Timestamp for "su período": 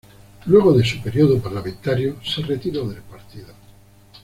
0.83-1.37